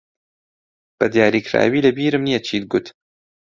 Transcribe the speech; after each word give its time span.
بەدیاریکراوی 0.97 1.83
لەبیرم 1.85 2.23
نییە 2.27 2.39
چیت 2.47 2.63
گوت. 2.71 2.85